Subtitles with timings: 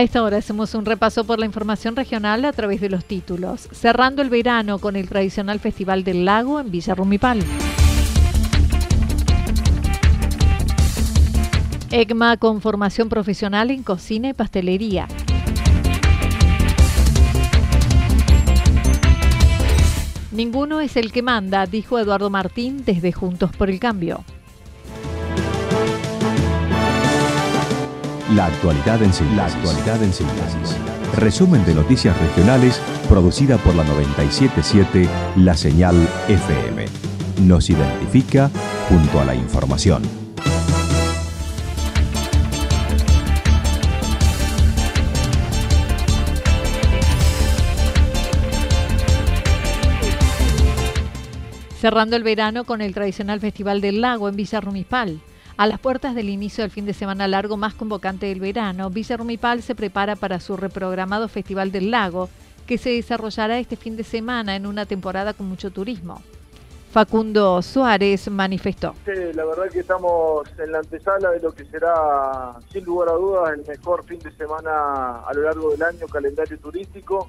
[0.00, 3.68] A esta hora hacemos un repaso por la información regional a través de los títulos,
[3.70, 7.44] cerrando el verano con el tradicional Festival del Lago en Villa Rumipal.
[11.90, 15.06] ECMA con formación profesional en cocina y pastelería.
[20.32, 24.24] Ninguno es el que manda, dijo Eduardo Martín desde Juntos por el Cambio.
[28.34, 30.76] La actualidad en síntesis.
[31.16, 35.96] Resumen de noticias regionales producida por la 977 La Señal
[36.28, 36.86] FM.
[37.42, 38.48] Nos identifica
[38.88, 40.02] junto a la información.
[51.80, 55.20] Cerrando el verano con el tradicional Festival del Lago en Villa Rumispal.
[55.60, 59.18] A las puertas del inicio del fin de semana largo más convocante del verano, Villa
[59.18, 62.30] Rumipal se prepara para su reprogramado Festival del Lago,
[62.66, 66.22] que se desarrollará este fin de semana en una temporada con mucho turismo.
[66.90, 68.94] Facundo Suárez manifestó.
[69.04, 73.52] La verdad que estamos en la antesala de lo que será, sin lugar a dudas,
[73.52, 77.28] el mejor fin de semana a lo largo del año, calendario turístico,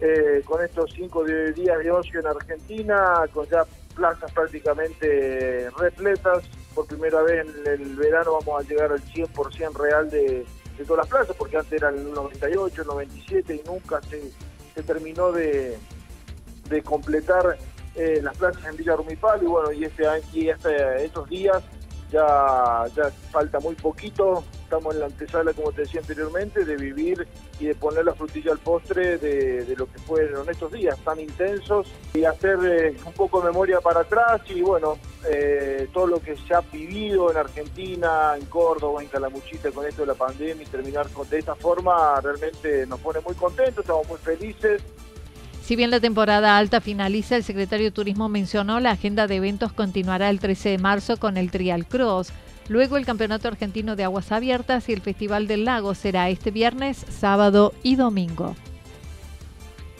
[0.00, 3.64] eh, con estos cinco días de ocio en Argentina, con ya
[3.96, 10.10] plazas prácticamente repletas, por primera vez en el verano vamos a llegar al 100% real
[10.10, 10.46] de,
[10.86, 15.78] todas las plazas, porque antes eran el 98, el 97 y nunca se, terminó de,
[16.84, 17.58] completar
[17.94, 21.62] eh, las plazas en Villa Rumipal y bueno, y, este, y este, estos días
[22.10, 27.28] ya, ya falta muy poquito, estamos en la antesala, como te decía anteriormente, de vivir
[27.60, 31.88] y de poner la frutilla al postre de, lo que fueron estos días tan intensos
[32.14, 34.96] y hacer eh, un poco de memoria para atrás y bueno,
[35.30, 40.02] eh, todo lo que se ha vivido en Argentina, en Córdoba, en Calamuchita con esto
[40.02, 44.18] de la pandemia y terminar de esta forma realmente nos pone muy contentos, estamos muy
[44.18, 44.82] felices
[45.62, 49.72] si bien la temporada alta finaliza, el secretario de Turismo mencionó la agenda de eventos
[49.72, 52.32] continuará el 13 de marzo con el Trial Cross.
[52.68, 56.96] Luego el Campeonato Argentino de Aguas Abiertas y el Festival del Lago será este viernes,
[56.96, 58.54] sábado y domingo.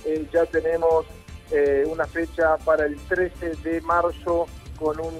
[0.04, 1.06] Eh, ya tenemos
[1.50, 4.46] eh, una fecha para el 13 de marzo
[4.78, 5.12] con un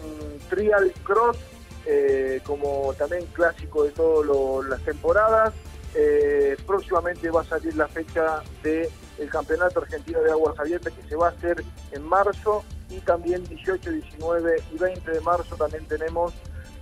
[0.49, 1.37] Trial Cross,
[1.87, 5.53] eh, como también clásico de todas las temporadas.
[6.65, 8.89] próximamente va a salir la fecha de
[9.19, 13.45] el Campeonato Argentino de Aguas Abiertas que se va a hacer en marzo y también
[13.45, 16.33] 18, 19 y 20 de marzo también tenemos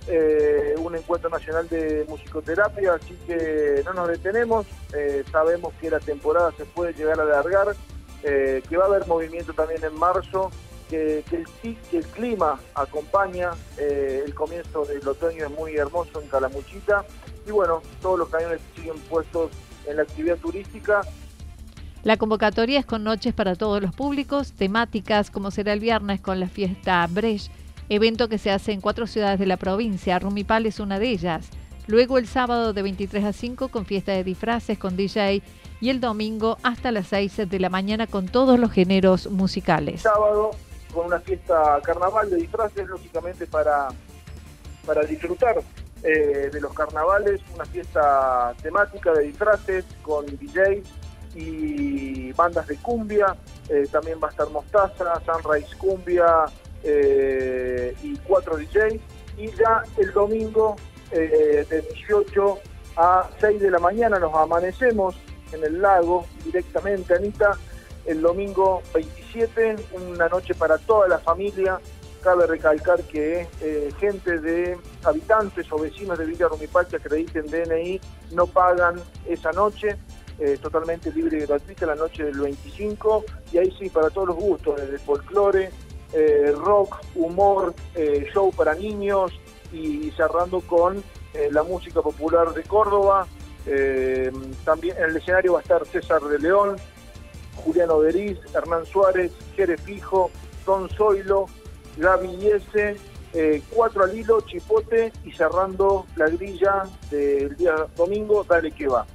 [0.07, 5.99] eh, un encuentro nacional de musicoterapia, así que no nos detenemos, eh, sabemos que la
[5.99, 7.75] temporada se puede llegar a alargar,
[8.23, 10.49] eh, que va a haber movimiento también en marzo,
[10.89, 11.23] que,
[11.93, 17.05] el, clima acompaña, el comienzo del otoño es muy hermoso en Calamuchita.
[17.47, 19.51] Y bueno, todos los cañones siguen puestos
[19.87, 21.01] en la actividad turística.
[22.03, 26.39] La convocatoria es con noches para todos los públicos, temáticas como será el viernes con
[26.39, 27.51] la fiesta Brecht,
[27.91, 31.49] evento que se hace en cuatro ciudades de la provincia, Rumipal es una de ellas.
[31.87, 35.43] Luego el sábado de 23 a 5 con fiesta de disfraces con DJ
[35.81, 40.03] y el domingo hasta las 6 de la mañana con todos los géneros musicales.
[40.03, 40.51] Sábado
[40.93, 43.89] con una fiesta carnaval de disfraces, lógicamente para,
[44.85, 45.61] para disfrutar
[46.03, 50.87] eh, de los carnavales, una fiesta temática de disfraces con DJs
[51.35, 53.35] y bandas de cumbia,
[53.67, 56.45] eh, también va a estar Mostaza, Sunrise Cumbia
[56.83, 58.99] eh, y cuatro DJs.
[59.37, 60.75] Y ya el domingo
[61.11, 62.59] eh, de 18
[62.97, 65.15] a 6 de la mañana nos amanecemos
[65.51, 67.57] en el lago directamente, Anita,
[68.05, 69.75] el domingo 27,
[70.13, 71.79] una noche para toda la familia.
[72.21, 77.99] Cabe recalcar que eh, gente de habitantes o vecinos de Villa Rumipal que acrediten DNI
[78.31, 79.97] no pagan esa noche,
[80.39, 84.37] eh, totalmente libre y gratuita la noche del 25, y ahí sí, para todos los
[84.37, 85.71] gustos, desde folclore,
[86.13, 87.73] eh, rock, humor,
[88.33, 89.31] show para niños
[89.71, 91.03] y cerrando con
[91.51, 93.25] la música popular de Córdoba.
[94.65, 96.75] también en el escenario va a estar César de León,
[97.55, 100.31] Juliano Beriz, Hernán Suárez, Jerez Fijo,
[100.65, 101.47] Don Zoilo,
[101.97, 102.97] Gaby Yese,
[103.33, 109.05] eh, cuatro al hilo, Chipote y cerrando la grilla del día domingo, Dale que va.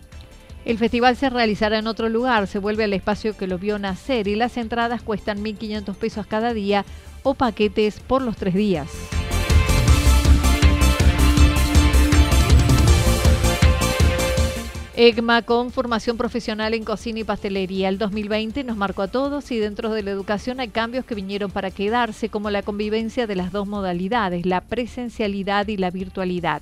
[0.66, 4.26] El festival se realizará en otro lugar, se vuelve al espacio que lo vio nacer
[4.26, 6.84] y las entradas cuestan 1.500 pesos cada día
[7.22, 8.88] o paquetes por los tres días.
[14.96, 17.88] EGMA con formación profesional en cocina y pastelería.
[17.88, 21.52] El 2020 nos marcó a todos y dentro de la educación hay cambios que vinieron
[21.52, 26.60] para quedarse, como la convivencia de las dos modalidades, la presencialidad y la virtualidad.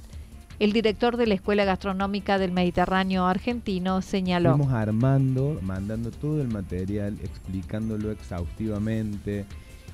[0.59, 4.53] El director de la Escuela Gastronómica del Mediterráneo Argentino señaló.
[4.53, 9.45] Estamos armando, mandando todo el material, explicándolo exhaustivamente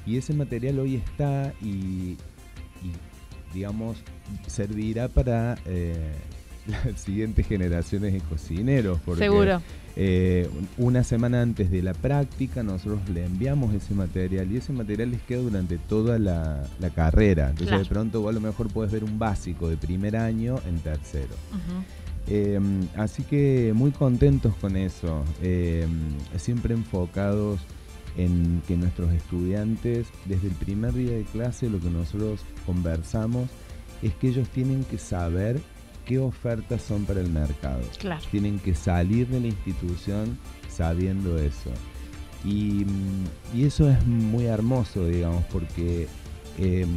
[0.06, 2.16] y ese material hoy está y,
[3.54, 3.98] digamos,
[4.46, 5.56] servirá para...
[5.66, 6.12] Eh,
[6.66, 8.98] las siguientes generaciones de cocineros.
[9.04, 9.60] Porque, Seguro.
[9.96, 10.48] Eh,
[10.78, 15.20] una semana antes de la práctica nosotros le enviamos ese material y ese material les
[15.22, 17.50] queda durante toda la, carrera.
[17.50, 20.78] Entonces de pronto vos a lo mejor puedes ver un básico de primer año en
[20.78, 21.34] tercero.
[22.28, 25.90] Em, así que muy contentos con eso, em,
[26.36, 27.60] siempre enfocados
[28.16, 33.48] en que nuestros estudiantes, desde el primer día de clase, lo que nosotros conversamos
[34.02, 35.60] es que ellos tienen que saber
[36.04, 37.80] qué ofertas son para el mercado.
[38.30, 40.38] Tienen que salir de la institución
[40.68, 41.70] sabiendo eso.
[42.44, 42.86] Y,
[43.56, 46.08] eso es muy hermoso, digamos, porque
[46.58, 46.88] em,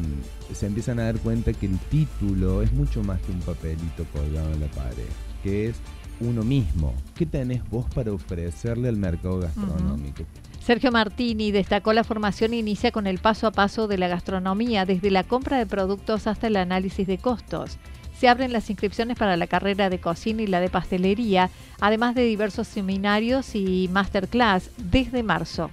[0.53, 4.53] se empiezan a dar cuenta que el título es mucho más que un papelito colgado
[4.53, 5.09] en la pared,
[5.44, 5.75] que es
[6.19, 6.94] uno mismo.
[7.15, 10.23] ¿Qué tenés vos para ofrecerle al mercado gastronómico?
[10.61, 15.11] Sergio Martini destacó la formación inicia con el paso a paso de la gastronomía, desde
[15.11, 17.79] la compra de productos hasta el análisis de costos
[18.23, 21.49] se abren las inscripciones para la carrera de cocina y la de pastelería,
[21.81, 25.69] además de diversos seminarios y masterclass desde marzo.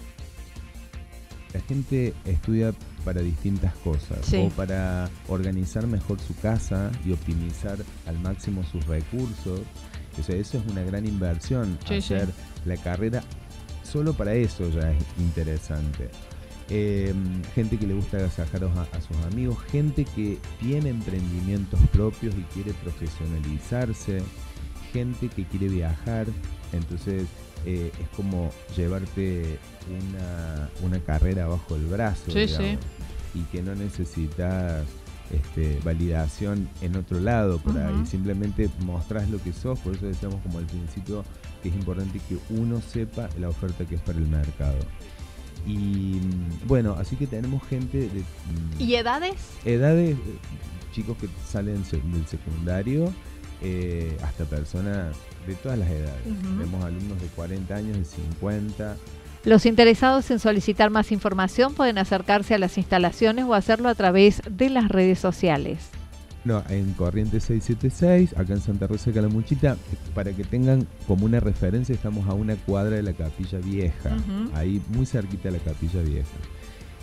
[1.55, 2.75] La gente estudia
[3.05, 9.61] para distintas cosas o para organizar mejor su casa y optimizar al máximo sus recursos.
[10.19, 11.79] O sea, eso es una gran inversión.
[11.89, 12.31] Hacer
[12.65, 13.23] la carrera
[13.85, 16.11] solo para eso ya es interesante.
[16.73, 22.43] Em, gente que le gusta agasajar a, sus amigos, gente que tiene emprendimientos propios y
[22.55, 24.23] quiere profesionalizarse,
[24.93, 26.29] gente que quiere viajar,
[26.73, 27.25] entonces
[27.67, 29.59] eh, es como llevarte
[30.85, 34.87] una, carrera bajo el brazo y que no necesitas
[35.33, 40.41] este, validación en otro lado por ahí, simplemente mostrás lo que sos, por eso decíamos
[40.43, 41.25] como al principio
[41.65, 44.79] que es importante que uno sepa la oferta que es para el mercado.
[45.67, 46.21] Y
[46.67, 48.25] bueno, así que tenemos gente de...
[48.79, 49.35] ¿Y edades?
[49.65, 50.19] Edades, eh,
[50.93, 53.13] chicos que salen del secundario,
[53.63, 56.23] eh, hasta personas de todas las edades.
[56.25, 58.97] Tenemos alumnos de 40 años, de 50.
[59.45, 64.43] Los interesados en solicitar más información pueden acercarse a las instalaciones o hacerlo a través
[64.51, 65.91] de las redes sociales.
[66.45, 69.77] No, en Corriente 676, acá en Santa Rosa de Calamuchita,
[70.15, 74.17] para que tengan como una referencia, estamos a una cuadra de la Capilla Vieja,
[74.55, 76.29] ahí muy cerquita de la Capilla Vieja.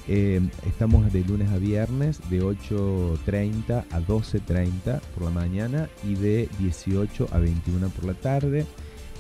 [0.08, 6.50] Eh, estamos de lunes a viernes de 8.30 a 12.30 por la mañana y de
[6.60, 8.66] 18 a 21 por la tarde.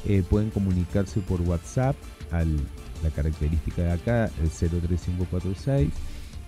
[0.07, 1.95] Eh, pueden comunicarse por WhatsApp
[2.31, 5.89] a la característica de acá, el 03546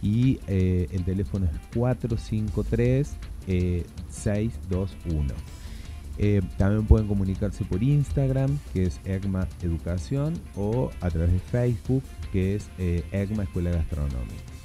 [0.02, 3.16] y eh, el teléfono es 453
[4.10, 5.34] 621.
[6.22, 12.04] Eh, también pueden comunicarse por Instagram, que es EGMA Educación, o a través de Facebook,
[12.34, 14.59] que es eh, EGMA Escuela Gastronómica.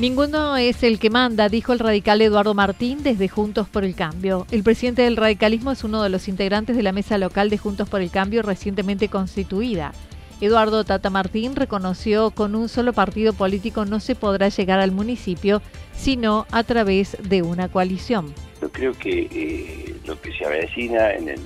[0.00, 4.46] Ninguno es el que manda, dijo el radical Eduardo Martín desde Juntos por el Cambio.
[4.50, 7.86] El presidente del radicalismo es uno de los integrantes de la mesa local de Juntos
[7.86, 9.92] por el Cambio recientemente constituida.
[10.40, 15.60] Eduardo Tata Martín reconoció con un solo partido político no se podrá llegar al municipio,
[15.94, 18.32] sino a través de una coalición.
[18.62, 21.40] Yo creo que eh, lo que se avecina en el,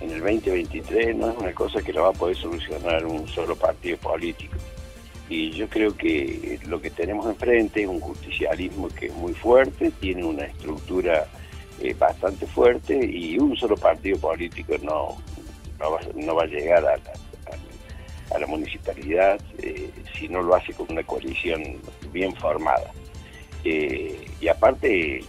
[0.00, 3.54] en el 2023 no es una cosa que lo va a poder solucionar un solo
[3.54, 4.56] partido político.
[5.28, 9.90] Y yo creo que lo que tenemos enfrente es un justicialismo que es muy fuerte,
[10.00, 11.26] tiene una estructura
[11.80, 15.16] eh, bastante fuerte y un solo partido político no,
[15.78, 21.62] no, va, a llegar a la, municipalidad eh, si no lo hace con una coalición
[22.10, 22.90] bien formada.
[23.64, 25.20] Eh, y aparte,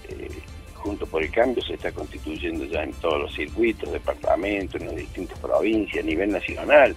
[0.75, 4.95] junto por el cambio se está constituyendo ya en todos los circuitos, departamentos, en las
[4.95, 6.95] distintas provincias, a nivel nacional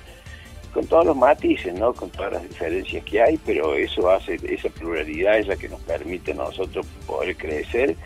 [0.73, 1.93] con todos los matices, ¿no?
[1.93, 5.81] Con todas las diferencias que hay, pero eso hace, esa pluralidad es la que nos
[5.81, 7.97] permite a nosotros poder crecer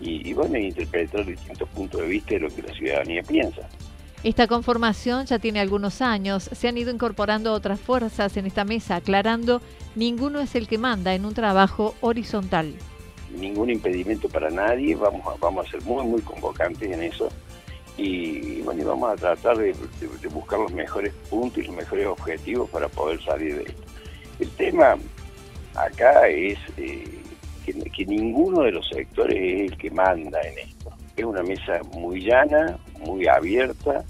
[0.00, 3.62] y, bueno, interpretar distintos puntos de vista de lo que la ciudadanía piensa.
[4.22, 8.96] Esta conformación ya tiene algunos años, se han ido incorporando otras fuerzas en esta mesa,
[8.96, 9.60] aclarando,
[9.94, 12.74] ninguno es el que manda en un trabajo horizontal.
[13.38, 17.28] Ningún impedimento para nadie, vamos a, vamos a ser muy, muy convocantes en eso
[17.96, 19.74] y bueno, vamos a tratar de,
[20.32, 23.82] buscar los mejores puntos y los mejores objetivos para poder salir de esto.
[24.40, 24.96] El tema
[25.76, 27.22] acá es eh,
[27.64, 30.92] que, ninguno de los sectores es el que manda en esto.
[31.16, 34.04] Es una mesa muy llana, muy abierta,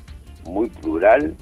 [0.45, 1.37] muy plural.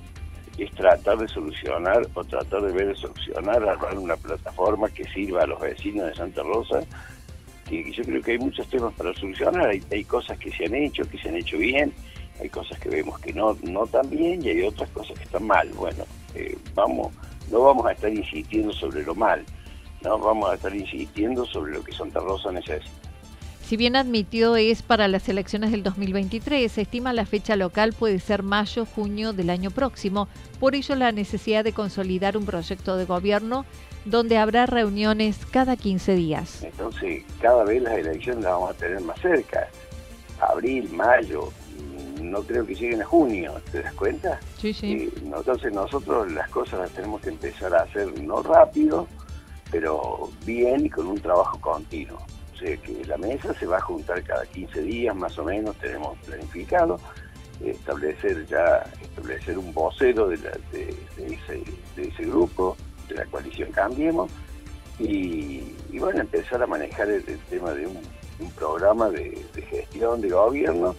[0.59, 5.45] Es tratar de solucionar o tratar de ver de solucionar, armar una plataforma que sirva
[5.45, 6.81] a los vecinos de Santa Rosa.
[7.69, 9.69] Que, yo creo que hay muchos temas para solucionar.
[9.69, 11.93] Hay, hay cosas que se han hecho, que se han hecho bien
[12.41, 15.47] hay cosas que vemos que no, no tan bien y hay otras cosas que están
[15.47, 15.69] mal.
[15.71, 17.13] Bueno, eh, vamos,
[17.51, 19.45] no vamos a estar insistiendo sobre lo mal,
[20.03, 23.03] no vamos a estar insistiendo sobre lo que Santa Rosa necesita.
[23.73, 28.19] Si bien admitió es para las elecciones del 2023, se estima la fecha local puede
[28.19, 30.29] ser mayo-junio del año próximo.
[30.61, 33.65] Por ello, la necesidad de consolidar un proyecto de gobierno
[34.05, 36.63] donde habrá reuniones cada 15 días.
[36.65, 39.69] Entonces, cada vez las elecciones las vamos a tener más cerca.
[40.41, 41.51] Abril, mayo,
[42.33, 44.41] no creo que lleguen a junio, ¿te das cuenta?
[44.59, 45.13] Sí, sí.
[45.23, 49.07] entonces nosotros las cosas las tenemos que empezar a hacer no rápido,
[49.71, 52.19] pero bien y con un trabajo continuo.
[52.55, 55.77] O sea que la mesa se va a juntar cada 15 días más o menos,
[55.77, 56.99] tenemos planificado,
[57.63, 60.39] establecer ya, establecer un vocero de,
[61.19, 64.31] ese, grupo, de la coalición Cambiemos,
[64.99, 65.61] y,
[65.99, 68.01] bueno, empezar a manejar el, tema de un,
[68.57, 70.97] programa de gestión de gobierno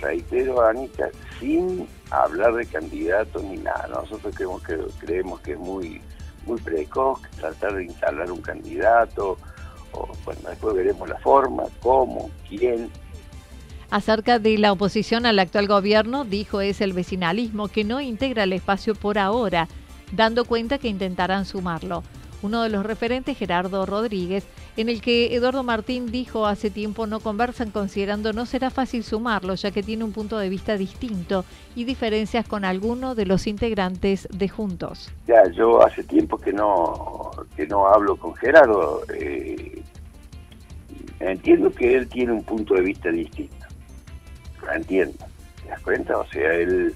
[0.00, 3.88] reitero, Anita, sin hablar de candidatos ni nada.
[3.88, 6.00] Nosotros creemos que, creemos que es muy,
[6.46, 9.36] muy precoz tratar de instalar un candidato,
[9.92, 12.90] o bueno, después veremos la forma, cómo, quién.
[13.90, 18.54] Acerca de la oposición al actual gobierno, dijo es el vecinalismo que no integra el
[18.54, 19.68] espacio por ahora,
[20.12, 22.02] dando cuenta que intentarán sumarlo
[22.42, 24.44] uno de los referentes, Gerardo Rodríguez,
[24.76, 29.54] en el que Eduardo Martín dijo hace tiempo no conversan considerando no será fácil sumarlo,
[29.54, 31.44] ya que tiene un punto de vista distinto
[31.74, 35.10] y diferencias con alguno de los integrantes de Juntos.
[35.26, 39.02] Ya, yo hace tiempo que no, que no hablo con Gerardo.
[39.14, 39.82] Eh,
[41.20, 43.66] entiendo que él tiene un punto de vista distinto.
[44.62, 45.24] Lo entiendo.
[45.62, 46.18] ¿Te das cuenta?
[46.18, 46.94] O sea, él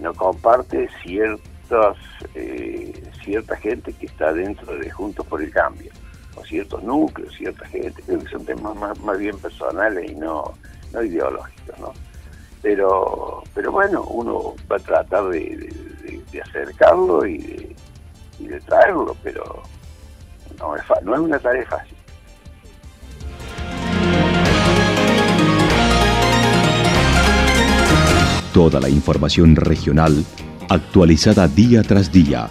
[0.00, 1.96] no comparte ciertas...
[2.34, 5.92] Eh, cierta gente que está dentro de Juntos por el Cambio,
[6.34, 10.54] o ciertos núcleos, cierta gente, creo que son temas más, bien personales y no,
[10.92, 11.92] no ideológicos, ¿no?
[12.62, 15.68] Pero, pero bueno, uno va a tratar de,
[16.42, 17.76] acercarlo y de,
[18.38, 19.62] y de, traerlo, pero
[20.58, 21.96] no es, no es una tarea fácil.
[28.54, 30.24] Toda la información regional
[30.68, 32.50] actualizada día tras día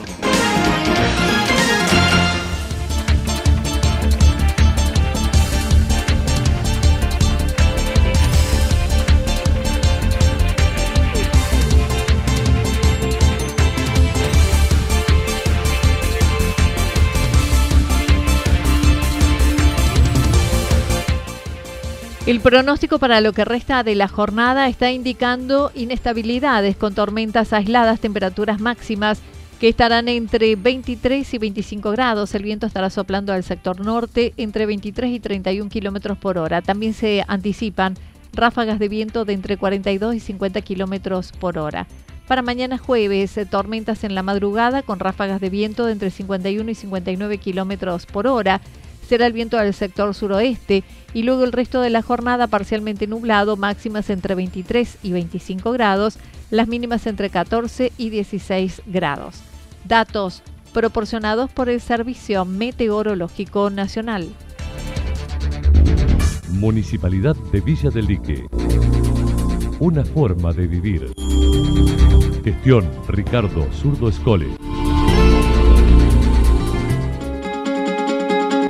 [22.41, 27.99] El pronóstico para lo que resta de la jornada está indicando inestabilidades con tormentas aisladas,
[27.99, 29.21] temperaturas máximas
[29.59, 32.33] que estarán entre 23 y 25 grados.
[32.33, 36.63] El viento estará soplando al sector norte entre 23 y 31 kilómetros por hora.
[36.63, 37.95] También se anticipan
[38.33, 41.85] ráfagas de viento de entre 42 y 50 kilómetros por hora.
[42.27, 46.73] Para mañana jueves, tormentas en la madrugada con ráfagas de viento de entre 51 y
[46.73, 48.61] 59 kilómetros por hora
[49.11, 53.57] será el viento del sector suroeste y luego el resto de la jornada parcialmente nublado,
[53.57, 56.17] máximas entre 23 y 25 grados,
[56.49, 59.41] las mínimas entre 14 y 16 grados.
[59.83, 64.29] Datos proporcionados por el Servicio Meteorológico Nacional.
[66.51, 68.45] Municipalidad de Villa del Lique.
[69.81, 71.11] Una forma de vivir.
[72.45, 74.70] Gestión Ricardo Zurdo Escole.